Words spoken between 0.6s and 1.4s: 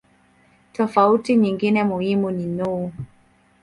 Tofauti